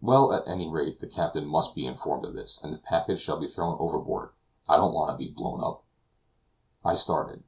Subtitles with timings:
[0.00, 3.40] "Well, at any rate, the captain must be informed of this, and the package shall
[3.40, 4.30] be thrown overboard.
[4.68, 5.82] I don't want to be blown up."
[6.84, 7.42] I started.